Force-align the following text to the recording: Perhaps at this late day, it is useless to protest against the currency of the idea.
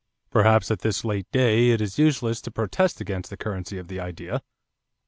Perhaps 0.31 0.71
at 0.71 0.79
this 0.79 1.05
late 1.05 1.31
day, 1.31 1.69
it 1.69 1.79
is 1.79 1.99
useless 1.99 2.41
to 2.41 2.49
protest 2.49 2.99
against 3.01 3.29
the 3.29 3.37
currency 3.37 3.77
of 3.77 3.87
the 3.87 3.99
idea. 3.99 4.41